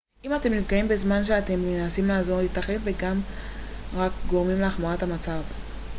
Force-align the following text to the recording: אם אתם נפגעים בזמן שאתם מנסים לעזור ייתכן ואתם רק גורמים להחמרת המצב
אם 0.25 0.35
אתם 0.35 0.53
נפגעים 0.53 0.87
בזמן 0.87 1.23
שאתם 1.23 1.59
מנסים 1.59 2.07
לעזור 2.07 2.41
ייתכן 2.41 2.77
ואתם 2.83 3.17
רק 3.95 4.11
גורמים 4.27 4.59
להחמרת 4.61 5.03
המצב 5.03 5.41